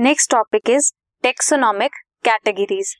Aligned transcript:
Next 0.00 0.30
topic 0.30 0.70
is 0.70 0.90
taxonomic 1.24 1.94
categories 2.24 2.94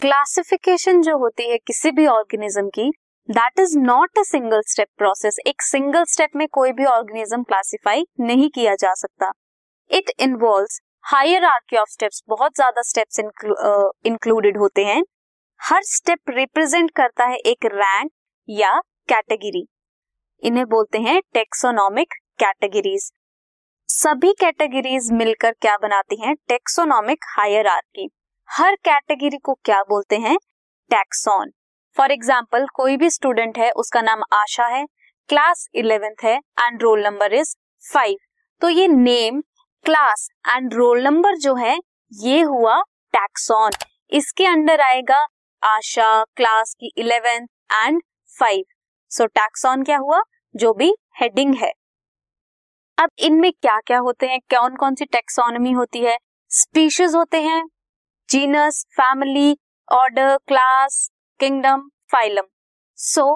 classification 0.00 1.00
जो 1.02 1.16
होती 1.18 1.48
है 1.50 1.56
किसी 1.58 1.90
भी 1.90 2.06
ऑर्गेनिज्म 2.06 2.68
की 2.68 2.88
that 3.28 3.60
is 3.60 3.76
not 3.78 4.18
a 4.18 4.22
single 4.22 4.60
step 4.66 4.88
process 4.98 5.38
एक 5.46 5.62
सिंगल 5.62 6.04
स्टेप 6.04 6.36
में 6.36 6.46
कोई 6.48 6.72
भी 6.72 6.84
ऑर्गेनिज्म 6.84 7.42
क्लासिफाई 7.42 8.04
नहीं 8.20 8.48
किया 8.50 8.74
जा 8.74 8.92
सकता। 8.94 9.32
It 9.90 10.10
involve 10.20 10.78
hierarchy 11.44 11.76
of 11.76 11.90
steps 11.90 12.22
बहुत 12.28 12.54
ज़्यादा 12.56 12.82
स्टेप्स 12.82 13.20
इंक्लूडेड 13.20 14.58
होते 14.58 14.84
हैं। 14.84 15.02
हर 15.60 15.82
स्टेप 15.86 16.30
रिप्रेजेंट 16.30 16.90
करता 16.96 17.24
है 17.24 17.38
एक 17.46 17.66
रैंक 17.74 18.10
या 18.48 18.78
कैटेगरी 19.08 19.66
इन्हें 20.42 20.66
बोलते 20.68 20.98
हैं 21.00 21.20
टेक्सोनॉमिक 21.34 22.14
कैटेगरीज 22.38 23.10
सभी 23.88 24.32
कैटेगरीज 24.32 25.10
मिलकर 25.12 25.52
क्या 25.52 25.76
बनाती 25.82 26.16
हैं? 26.16 26.34
टेक्सोनॉमिक 26.48 27.24
हायर 27.28 27.66
हर 28.48 28.74
कैटेगरी 28.84 29.38
को 29.38 29.54
क्या 29.64 29.80
बोलते 29.82 30.16
हैं? 30.16 30.36
टैक्सॉन 30.90 31.50
फॉर 31.96 32.12
एग्ज़ाम्पल 32.12 32.66
कोई 32.74 32.96
भी 32.96 33.10
स्टूडेंट 33.10 33.58
है, 33.58 33.70
उसका 33.72 34.00
नाम 34.02 34.22
आशा 34.32 34.66
है 34.66 34.84
क्लास 35.30 35.66
इलेवेंथ 35.74 36.24
है 36.24 36.34
and 36.34 36.82
roll 36.82 37.04
number 37.04 37.34
is 37.34 37.54
five 37.84 38.16
तो 38.62 38.68
ये 38.68 38.88
name 38.88 39.40
class 39.84 40.28
and 40.48 40.74
roll 40.74 41.02
number 41.04 41.36
जो 41.38 41.54
है, 41.54 41.78
ये 42.12 42.40
हुआ 42.42 42.80
टैक्सॉन 43.14 43.70
इसके 44.12 44.46
अंडर 44.46 44.80
आएगा 44.80 45.24
आशा 45.62 46.22
क्लास 46.36 46.74
की 46.80 46.92
eleventh 46.98 47.46
and 47.74 48.02
five 48.32 48.62
so 49.10 49.26
taxon 49.26 49.82
क्या 49.82 49.98
हुआ? 49.98 50.22
जो 50.54 50.72
भी 50.74 50.94
हेडिंग 51.20 51.54
है. 51.54 51.72
अब 52.98 53.10
इनमें 53.18 53.52
क्या 53.52 53.78
क्या 53.86 53.98
होते 53.98 54.26
हैं? 54.26 54.38
कौन 54.50 54.76
कौन 54.76 54.94
सी 54.94 55.04
टेक्सोनॉमी 55.04 55.72
होती 55.72 56.00
है? 56.00 56.16
स्पीशीज 56.50 57.14
होते 57.14 57.40
हैं 57.42 57.62
genus 58.28 58.84
family 58.92 59.56
order 59.88 60.36
class 60.48 61.08
kingdom 61.40 61.88
phylum 62.12 62.46
so 62.98 63.32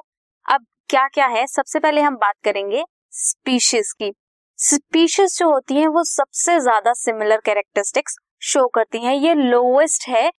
अब 0.46 0.64
क्या 0.90 1.06
क्या 1.08 1.26
है? 1.26 1.46
सबसे 1.46 1.78
पहले 1.78 2.00
हम 2.00 2.16
बात 2.16 2.34
करेंगे 2.44 2.84
स्पीशीज 3.12 3.92
की। 3.92 4.12
स्पीशीज 4.58 5.38
जो 5.38 5.50
होती 5.50 5.74
हैं, 5.74 5.86
वो 5.88 6.02
सबसे 6.04 6.58
ज़्यादा 6.60 6.92
सिमिलर 6.92 7.40
कैरेक्टरिस्टिक्स 7.44 8.16
शो 8.42 8.66
करती 8.68 8.98
हैं। 9.04 9.14
ये 9.14 9.34
लोवेस्ट 9.34 10.08
है 10.08 10.30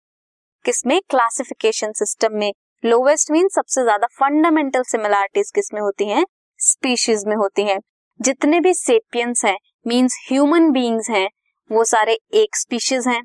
किसमें? 0.65 1.01
क्लासिफिकेशन 1.11 1.93
सिस्टम 1.93 2.37
में। 2.39 2.53
लोवेस्ट 2.83 3.31
मीन 3.31 3.49
सबसे 3.49 3.83
ज़्यादा 3.83 4.07
फंडामेंटल 4.19 4.83
सिमिलरिटीज 4.83 5.51
किसमें 5.55 5.81
होती 5.81 6.09
हैं? 6.09 6.25
स्पीशीज 6.61 7.25
में 7.27 7.37
होती 7.37 7.63
हैं। 7.63 7.79
जितने 8.21 8.61
भी 8.61 8.75
सेपियंस 8.75 9.45
हैं 9.45 9.57
मींस 9.87 10.27
ह्यूमन 10.29 10.71
बींग्स 10.71 11.11
हैं, 11.11 11.31
वो 11.73 11.85
सारे 11.85 12.13
एक 12.13 12.57
स्पीशीज 12.57 13.09
हैं। 13.09 13.23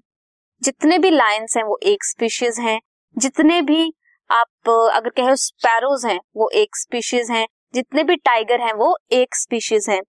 जितने 0.61 0.97
भी 0.97 1.09
लायंस 1.09 1.53
हैं, 1.57 1.63
वो 1.63 1.79
एक 1.83 2.03
स्पीशीज 2.03 2.59
हैं। 2.59 2.81
जितने 3.17 3.61
भी 3.61 3.93
आप, 4.31 4.69
अगर 4.69 5.09
कहे 5.09 5.35
स्पैरोज 5.35 6.05
हैं 6.05 6.19
वो 6.35 6.49
एक 6.49 6.75
स्पीशीज 6.75 7.31
हैं। 7.31 7.47
जितने 7.73 8.03
भी 8.03 8.15
टाइगर 8.15 8.61
हैं, 8.61 8.73
वो 8.73 8.97
एक 9.11 9.35
स्पीशीज 9.35 9.89
हैं। 9.89 10.01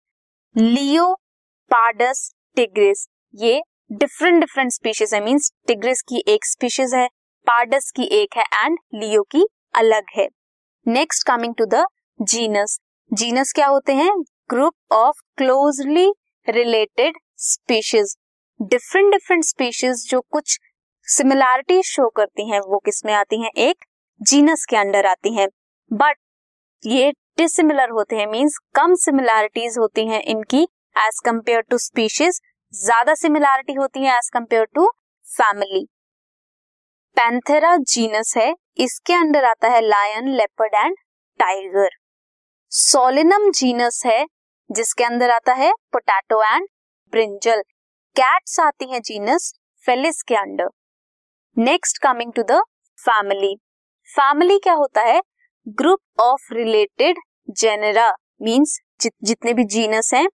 लियो 0.56 1.15
पार्डस 1.71 2.33
टिग्रिस 2.56 3.09
ये 3.34 3.62
डिफरेंट 3.93 4.41
डिफरेंट 4.41 4.73
स्पीशीज 4.73 5.15
है 5.15 5.25
मींस 5.25 5.53
टिग्रिस 5.67 6.03
की 6.03 6.25
एक 6.28 6.45
स्पीशीज 6.45 6.95
है 6.95 7.09
पार्डस 7.47 7.93
की 7.97 8.03
एक 8.03 8.37
है 8.37 8.43
एंड 8.43 8.78
लियो 8.95 9.23
की 9.23 9.47
अलग 9.75 10.05
है। 10.17 10.28
Next 10.87 11.27
coming 11.27 11.55
to 11.59 11.65
the 11.65 11.84
genus 12.23 12.78
genus 13.12 13.53
क्या 13.53 13.67
होते 13.67 13.93
हैं? 13.93 14.11
Group 14.50 14.92
of 14.92 15.20
closely 15.39 16.06
related 16.47 17.16
species 17.42 18.14
different 18.61 19.11
different 19.12 19.44
species 19.44 20.06
जो 20.11 20.20
कुछ 20.22 20.58
सिमिलैरिटी 21.06 21.82
शो 21.84 22.09
करती 22.09 22.48
हैं, 22.50 22.60
वो 22.60 22.78
किसमें 22.78 23.12
आती 23.15 23.41
हैं? 23.43 23.50
एक 23.50 23.84
जीनस 24.21 24.65
के 24.71 24.76
अंडर 24.76 25.06
आती 25.06 25.34
हैं। 25.34 25.48
बट 25.91 26.16
ये 26.82 27.10
डिसिमिलर 27.38 27.91
होते 27.91 28.16
हैं 28.16 28.26
मींस 28.26 28.59
कम 28.75 28.94
सिमिलैरिटीज 28.97 29.78
होती 29.78 30.06
हैं 30.09 30.22
इनकी 30.25 30.62
एज 30.97 31.21
कंपेयर 31.25 31.60
टू 31.71 31.78
स्पीशीज 31.78 32.41
ज़्यादा 32.75 33.15
सिमिलैरिटी 33.16 33.75
होती 33.75 34.04
है 34.04 34.16
as 34.16 34.31
compare 34.34 34.65
to 34.75 34.87
family 35.26 35.84
panthera 37.16 37.76
genus 37.78 38.32
है, 38.37 38.54
इसके 38.78 39.15
अंडर 39.15 39.44
आता 39.44 39.69
है 39.69 39.81
lion 39.82 40.28
leopard 40.31 40.75
and 40.76 40.97
tiger 41.41 41.91
solanum 42.72 43.50
genus 43.53 44.03
है 44.06 44.25
जिसके 44.71 45.04
अंदर 45.04 45.31
आता 45.31 45.53
है 45.54 45.72
पोटैटो 45.93 46.43
एंड 46.44 46.66
ब्रिंजल 47.12 47.62
कैट्स 48.16 48.59
आती 48.60 48.91
है 48.93 49.00
जीनस 49.00 49.53
फेलिस 49.84 50.22
के 50.22 50.34
under. 50.37 50.69
Next 51.56 51.99
coming 52.03 52.32
to 52.32 52.43
the 52.43 52.60
family 52.99 53.54
family 54.09 54.59
क्या 54.59 54.75
होता 54.75 55.03
है? 55.03 55.21
Group 55.66 56.21
of 56.21 56.53
related 56.54 57.19
genera 57.60 58.10
means 58.43 58.78
जितने 59.00 59.53
भी 59.54 59.65
जीनस 59.66 60.12
हैं 60.15 60.27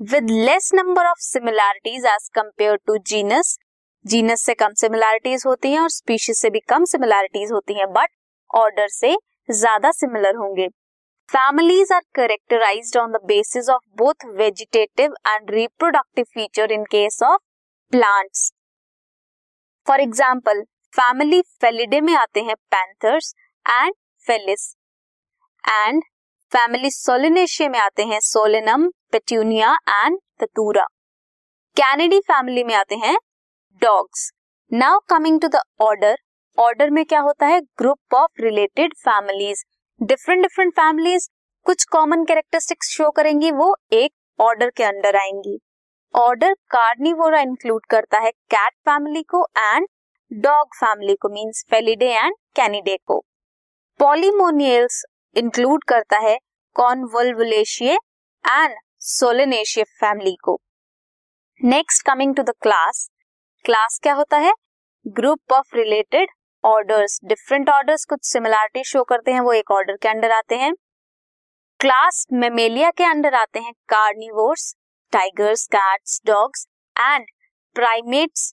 with 0.00 0.30
less 0.30 0.70
number 0.74 1.06
of 1.06 1.18
similarities 1.20 2.06
as 2.06 2.28
compare 2.34 2.76
to 2.86 2.96
genus 3.06 3.56
genus 4.04 4.44
से 4.46 4.54
कम 4.54 4.72
सिमिलैरिटीज 4.80 5.42
होती 5.46 5.70
हैं 5.72 5.80
और 5.80 5.88
स्पीशीज 5.90 6.36
से 6.38 6.50
भी 6.50 6.60
कम 6.68 6.84
सिमिलैरिटीज 6.84 7.52
होती 7.52 7.78
हैं 7.78 7.86
बट 7.92 8.08
ऑर्डर 8.50 8.88
से 8.88 9.16
ज़्यादा 9.48 9.90
सिमिलर 9.92 10.36
होंगे. 10.36 10.68
Families 11.28 11.92
are 11.92 12.00
characterise 12.14 12.96
on 12.96 13.12
the 13.12 13.18
basis 13.26 13.68
of 13.70 13.82
both 13.98 14.24
vegetative 14.36 15.14
and 15.28 15.50
reproductive 15.50 16.24
feature 16.34 16.72
in 16.72 16.84
case 16.90 17.18
of 17.24 17.40
plants 17.92 18.50
for 19.86 20.00
example 20.00 20.62
family 20.92 21.40
felidae 21.60 22.00
में 22.00 22.14
आते 22.16 22.40
हैं 22.40 22.54
panthers 22.70 23.34
and 23.66 23.94
felis 24.26 24.72
and 25.64 26.02
family 26.52 26.90
solanaceae 26.92 27.68
में 27.68 27.78
आते 27.78 28.04
हैं 28.04 28.20
solanum 28.22 28.88
petunia 29.12 29.76
and 29.90 30.18
datura 30.40 30.86
canidae 31.76 32.20
family 32.24 32.64
में 32.64 32.74
आते 32.74 32.94
हैं 32.98 33.16
dogs 33.82 34.30
now 34.70 34.98
coming 35.08 35.40
to 35.40 35.48
the 35.48 35.60
order 35.82 36.16
order 36.58 36.90
में 36.90 37.04
क्या 37.04 37.20
होता 37.20 37.46
है 37.46 37.60
group 37.78 38.14
of 38.14 38.42
related 38.42 38.94
families 38.98 39.64
different 40.00 40.42
different 40.42 40.72
families 40.72 41.28
कुछ 41.66 41.84
कॉमन 41.84 42.24
कैरेक्टरिस्टिक्स 42.24 42.88
शो 42.88 43.10
करेंगी, 43.10 43.50
वो 43.50 43.76
एक 43.92 44.12
ऑर्डर 44.38 44.70
के 44.70 44.84
अंडर 44.84 45.16
आएँगी। 45.16 45.58
ऑर्डर 46.14 46.52
कार्निवोरा 46.70 47.40
इंक्लूड 47.40 47.86
करता 47.86 48.18
है 48.18 48.30
कैट 48.50 48.72
फैमिली 48.86 49.22
को 49.22 49.42
एंड 49.58 49.86
डॉग 50.30 50.76
फैमिली 50.76 51.14
को 51.14 51.28
मींस 51.28 51.64
फेलिडे 51.70 52.12
एंड 52.14 52.34
कैनिडे 52.56 52.96
को। 53.06 53.18
पॉलीमोनियल्स 54.00 55.02
इंक्लूड 55.36 55.84
करता 55.84 56.18
है 56.18 56.38
कॉन्वोल्वुलेशिए 56.76 57.94
एंड 57.94 58.78
सोलेनेशिए 59.08 59.84
फैमिली 60.00 60.36
को। 60.44 60.60
Next 61.60 62.06
coming 62.06 62.36
to 62.36 62.42
the 62.42 62.54
class 62.62 63.08
class 63.64 63.98
क्या 64.02 64.14
होता 64.14 64.38
है? 64.38 64.52
Group 65.06 65.52
of 65.52 65.76
related 65.76 66.28
orders 66.66 67.18
different 67.24 67.68
orders 67.70 68.04
कुछ 68.04 68.20
सिमिलैरिटी 68.24 68.82
शो 68.84 69.02
करते 69.04 69.32
हैं, 69.32 69.40
वो 69.40 69.52
एक 69.52 69.70
ऑर्डर 69.70 69.96
के 69.96 70.08
अंडर 70.08 70.30
आते 70.32 70.56
हैं। 70.56 70.72
क्लास 71.80 72.26
मेमेलिया 72.32 72.90
के 72.90 73.04
अंडर 73.04 73.34
आते 73.34 73.58
हैं 73.58 73.72
carnivores 73.88 74.74
tigers 75.12 75.66
cats 75.66 76.20
dogs 76.26 76.66
and 76.96 77.26
primates 77.76 78.52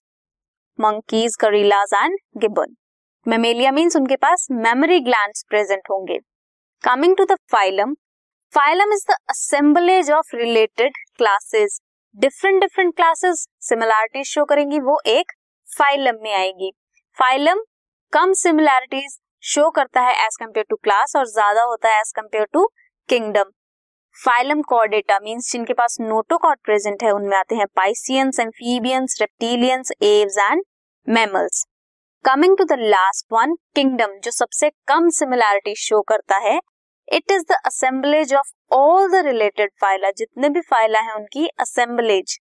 monkeys 0.80 1.36
gorillas 1.36 1.94
and 1.96 2.18
gibbon 2.38 2.76
mammalia 3.26 3.72
means 3.72 3.96
उनके 3.96 4.16
पास 4.18 4.48
मेमोरी 4.52 5.00
ग्लैंड 5.00 5.34
प्रेजेंट 5.50 5.90
होंगे। 5.92 6.18
Coming 6.84 7.16
to 7.18 7.26
the 7.26 7.38
phylum 7.52 7.94
phylum 8.54 8.94
is 8.94 9.06
the 9.12 9.16
assemblage 9.30 10.12
of 10.12 10.36
related 10.36 10.98
classes 11.18 11.80
different 12.18 12.62
different 12.62 12.96
classes 12.96 13.46
similarity 13.62 14.24
show 14.24 14.46
करेंगी, 14.46 14.80
वो 14.80 15.00
एक 15.08 15.32
phylum 15.70 16.24
में 16.24 16.34
आएगी। 16.34 16.72
Phylum 17.18 17.64
कम 18.14 18.34
similarities 18.34 19.18
show 19.44 19.70
करता 19.70 20.02
है 20.02 20.12
एज 20.26 20.36
कंपेयर 20.40 20.66
टू 20.70 20.76
क्लास 20.76 21.14
और 21.16 21.26
ज़्यादा 21.28 21.62
होता 21.64 21.90
है 21.90 22.00
as 22.00 22.12
compare 22.16 22.46
to 22.54 22.66
kingdom 23.10 23.50
phylum 24.18 24.62
chordata 24.62 25.18
means 25.20 25.52
जिनके 25.52 25.74
पास 25.74 25.98
नोटोकॉर्ड 26.02 26.60
प्रेजेंट 26.66 27.04
है, 27.04 27.12
उनमें 27.12 27.36
आते 27.38 27.56
हैं 27.56 27.66
pisceans 27.76 28.40
amphibians 28.40 29.18
reptilians 29.22 29.92
aves 30.04 30.38
and 30.42 30.64
mammals 31.08 31.66
coming 32.26 32.58
to 32.58 32.64
the 32.66 32.78
last 32.80 33.26
one 33.34 33.56
kingdom 33.76 34.18
जो 34.24 34.32
सबसे 34.32 34.70
कम 34.88 35.10
सिमिलैरिटी 35.14 35.76
शो 35.78 36.02
करता 36.04 36.38
है 36.40 36.60
it 37.08 37.32
is 37.32 37.44
the 37.52 37.58
assemblage 37.66 38.34
of 38.36 38.54
all 38.76 39.12
the 39.12 39.26
related 39.26 39.72
phyla 39.82 40.12
जितने 40.18 40.50
भी 40.50 40.62
फाइला 40.70 41.00
है 41.00 41.16
उनकी 41.16 41.48
assemblage 41.60 42.40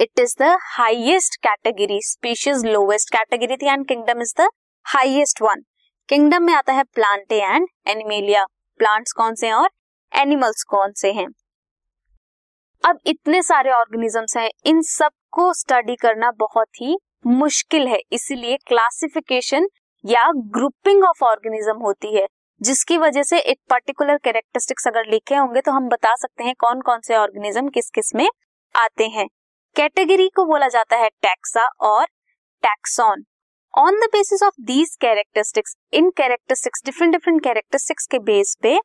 it 0.00 0.20
is 0.20 0.34
the 0.40 0.56
highest 0.62 1.36
category 1.42 2.00
species 2.02 2.64
lowest 2.66 3.10
category 3.12 3.56
थी 3.56 3.68
and 3.68 3.86
kingdom 3.88 4.22
is 4.22 4.34
the 4.40 4.48
highest 4.86 5.42
one 5.42 5.64
kingdom 6.08 6.42
में 6.42 6.52
आता 6.54 6.72
है 6.72 6.82
प्लांटे 6.94 7.40
एंड 7.44 7.68
एनिमेलिया 7.88 8.44
प्लांट्स 8.80 9.12
कौन 9.12 9.34
से 9.34 9.46
हैं 9.46 9.54
और 9.54 9.68
एनिमल्स 10.12 10.62
कौन 10.62 10.92
से 10.96 11.12
हैं? 11.12 11.26
अब 12.84 12.98
इतने 13.06 13.42
सारे 13.42 13.70
ऑर्गेनिजम्स 13.72 14.36
हैं, 14.36 14.50
इन 14.66 14.82
सब 14.82 15.10
इसको 15.28 15.52
स्टडी 15.52 15.94
करना 15.96 16.30
बहुत 16.30 16.80
ही 16.80 16.96
मुश्किल 17.26 17.86
है, 17.88 17.98
इसीलिए 18.12 18.56
क्लासिफिकेशन 18.66 19.66
या 20.04 20.22
ग्रुपिंग 20.54 21.04
ऑफ़ 21.04 21.24
ऑर्गेनिज्म 21.24 21.76
होती 21.78 22.14
है, 22.14 22.26
जिसकी 22.60 22.98
वजह 22.98 23.22
से 23.22 23.38
एक 23.40 23.58
पर्टिकुलर 23.70 24.16
कैरेक्टरिस्टिक्स 24.16 24.86
अगर 24.88 25.10
लिखे 25.10 25.34
होंगे 25.34 25.60
तो 25.60 25.72
हम 25.72 25.88
बता 25.88 26.14
सकते 26.14 26.44
हैं 26.44 26.54
कौन 26.58 26.80
कौन 26.80 27.00
से 27.00 27.16
ऑर्गेनिज्म 27.16 27.68
किस 27.68 27.90
किसमें 27.90 28.28
आते 28.74 29.06
हैं। 29.08 29.26
कैटेगरी 29.76 30.28
को 30.36 30.44
बोला 30.44 30.66
जाता 30.68 30.96
है 30.96 31.08
टैक्सा 31.22 31.66
और 31.86 32.04
taxon. 32.62 33.24
On 33.74 33.98
the 34.00 34.08
basis 34.12 34.42
of 34.42 34.54
these 34.66 34.94
characteristics 35.00 35.74
in 35.92 36.08
characteristics 36.16 36.82
different 36.84 37.12
different 37.12 37.42
characteristics 37.44 38.06
के 38.06 38.18
बेस 38.28 38.56
पे 38.62 38.76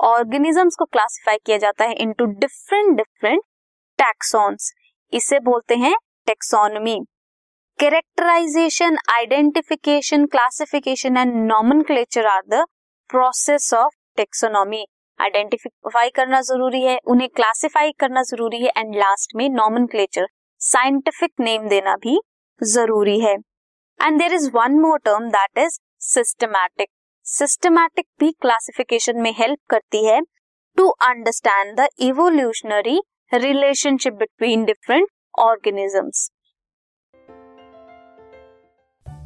ऑर्गेनिजम्स 0.00 0.76
को 0.78 0.84
क्लासिफाई 0.86 1.38
किया 1.46 1.58
जाता 1.64 1.84
है 1.84 1.94
इनटू 2.02 2.24
डिफरेंट 2.38 2.96
डिफरेंट 2.96 3.42
टैक्सॉन्स 3.98 4.72
इसे 5.12 5.40
बोलते 5.40 5.74
हैं 5.76 5.94
taxonomy 6.26 6.98
characterisation 7.78 8.96
identification 9.14 10.26
classification 10.26 11.16
and 11.16 11.34
nomenclature 11.44 12.26
are 12.28 12.42
the 12.48 12.64
process 13.10 13.72
of 13.74 13.94
taxonomy 14.16 14.84
identify 15.20 16.08
करना 16.10 16.40
ज़रूरी 16.42 16.80
है, 16.82 16.98
उन्हें 17.06 17.28
क्लासिफाई 17.30 17.92
करना 18.00 18.22
ज़रूरी 18.24 18.62
है 18.62 18.72
एंड 18.76 18.94
लास्ट 18.96 19.36
में 19.36 19.48
नॉमनक्लेचर 19.50 20.26
साइंटिफिक 20.60 21.30
नेम 21.40 21.68
देना 21.68 21.96
भी 21.98 22.18
ज़रूरी 22.60 23.18
है। 23.20 23.34
And 24.00 24.18
there 24.18 24.34
is 24.34 24.50
one 24.54 24.78
more 24.80 24.98
term 25.04 25.28
that 25.30 25.58
is 25.58 25.78
systematic 26.04 26.88
systematic 27.26 28.06
भी 28.20 28.30
क्लासिफिकेशन 28.42 29.20
में 29.22 29.32
हेल्प 29.38 29.58
करती 29.70 30.04
है 30.06 30.20
to 30.76 30.88
understand 31.04 31.76
the 31.80 31.88
evolutionary 32.02 33.00
relationship 33.32 34.14
between 34.14 34.64
different 34.64 35.08
organisms 35.38 36.30